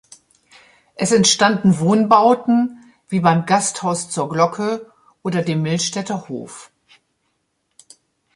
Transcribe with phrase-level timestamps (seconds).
[0.95, 6.71] Es entstanden Wohnbauten wie beim „Gasthaus zur Glocke“ oder dem „Millstätter Hof“.